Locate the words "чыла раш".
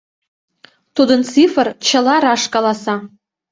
1.87-2.43